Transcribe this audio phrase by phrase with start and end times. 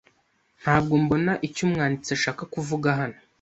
[0.61, 3.17] Ntabwo mbona icyo umwanditsi ashaka kuvuga hano.